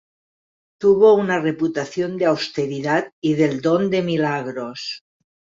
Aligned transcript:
Tuvo 0.79 1.13
una 1.13 1.39
reputación 1.39 2.17
de 2.17 2.25
austeridad 2.25 3.11
y 3.21 3.35
del 3.35 3.61
don 3.61 3.91
de 3.91 4.01
milagros. 4.01 5.03